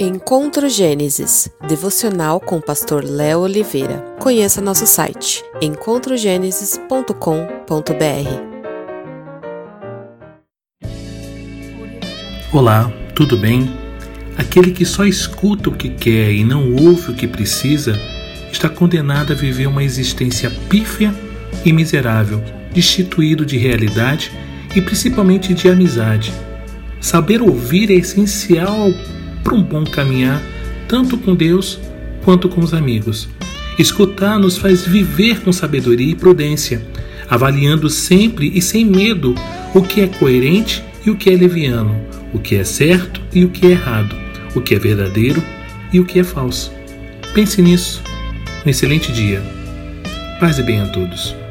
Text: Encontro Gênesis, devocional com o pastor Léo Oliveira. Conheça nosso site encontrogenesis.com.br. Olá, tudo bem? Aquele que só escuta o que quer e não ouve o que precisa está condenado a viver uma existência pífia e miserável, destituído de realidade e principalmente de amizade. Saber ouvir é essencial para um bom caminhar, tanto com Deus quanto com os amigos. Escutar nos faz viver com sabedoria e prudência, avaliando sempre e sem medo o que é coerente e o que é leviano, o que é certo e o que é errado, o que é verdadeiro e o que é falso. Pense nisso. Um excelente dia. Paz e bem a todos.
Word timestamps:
Encontro 0.00 0.68
Gênesis, 0.68 1.48
devocional 1.68 2.40
com 2.40 2.56
o 2.56 2.60
pastor 2.60 3.04
Léo 3.04 3.38
Oliveira. 3.42 4.04
Conheça 4.18 4.60
nosso 4.60 4.88
site 4.88 5.40
encontrogenesis.com.br. 5.62 7.12
Olá, 12.52 12.92
tudo 13.14 13.36
bem? 13.36 13.70
Aquele 14.36 14.72
que 14.72 14.84
só 14.84 15.04
escuta 15.04 15.68
o 15.68 15.76
que 15.76 15.90
quer 15.90 16.32
e 16.32 16.42
não 16.42 16.72
ouve 16.74 17.12
o 17.12 17.14
que 17.14 17.28
precisa 17.28 17.96
está 18.50 18.68
condenado 18.68 19.32
a 19.32 19.36
viver 19.36 19.68
uma 19.68 19.84
existência 19.84 20.50
pífia 20.68 21.14
e 21.64 21.72
miserável, 21.72 22.42
destituído 22.72 23.46
de 23.46 23.56
realidade 23.58 24.32
e 24.74 24.82
principalmente 24.82 25.54
de 25.54 25.68
amizade. 25.68 26.32
Saber 27.00 27.40
ouvir 27.40 27.92
é 27.92 27.94
essencial 27.94 28.90
para 29.44 29.54
um 29.54 29.62
bom 29.62 29.84
caminhar, 29.84 30.42
tanto 30.88 31.18
com 31.18 31.34
Deus 31.36 31.78
quanto 32.24 32.48
com 32.48 32.62
os 32.62 32.72
amigos. 32.72 33.28
Escutar 33.78 34.38
nos 34.38 34.56
faz 34.56 34.86
viver 34.86 35.40
com 35.42 35.52
sabedoria 35.52 36.10
e 36.10 36.14
prudência, 36.14 36.84
avaliando 37.28 37.90
sempre 37.90 38.50
e 38.54 38.62
sem 38.62 38.84
medo 38.84 39.34
o 39.74 39.82
que 39.82 40.00
é 40.00 40.06
coerente 40.06 40.82
e 41.04 41.10
o 41.10 41.16
que 41.16 41.28
é 41.30 41.36
leviano, 41.36 41.94
o 42.32 42.38
que 42.38 42.56
é 42.56 42.64
certo 42.64 43.20
e 43.32 43.44
o 43.44 43.50
que 43.50 43.66
é 43.66 43.70
errado, 43.72 44.16
o 44.54 44.60
que 44.60 44.74
é 44.74 44.78
verdadeiro 44.78 45.42
e 45.92 46.00
o 46.00 46.04
que 46.04 46.18
é 46.18 46.24
falso. 46.24 46.72
Pense 47.34 47.60
nisso. 47.60 48.02
Um 48.64 48.70
excelente 48.70 49.12
dia. 49.12 49.42
Paz 50.40 50.58
e 50.58 50.62
bem 50.62 50.80
a 50.80 50.86
todos. 50.88 51.43